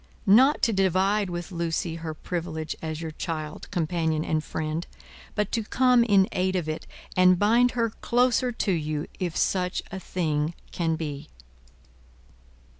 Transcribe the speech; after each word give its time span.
Not 0.25 0.63
to 0.63 0.73
divide 0.73 1.29
with 1.29 1.51
Lucie 1.51 1.97
her 1.97 2.15
privilege 2.15 2.75
as 2.81 3.03
your 3.03 3.11
child, 3.11 3.69
companion, 3.69 4.25
and 4.25 4.43
friend; 4.43 4.87
but 5.35 5.51
to 5.51 5.63
come 5.63 6.03
in 6.03 6.27
aid 6.31 6.55
of 6.55 6.67
it, 6.67 6.87
and 7.15 7.37
bind 7.37 7.73
her 7.77 7.91
closer 7.91 8.51
to 8.51 8.71
you, 8.71 9.05
if 9.19 9.37
such 9.37 9.83
a 9.91 9.99
thing 9.99 10.55
can 10.71 10.95
be." 10.95 11.27